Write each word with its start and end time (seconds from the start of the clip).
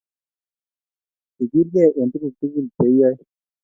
Ikilgei 1.43 1.91
eng' 1.99 2.11
tuguk 2.11 2.33
tugul 2.39 2.67
che 2.75 2.83
iyoe. 2.91 3.15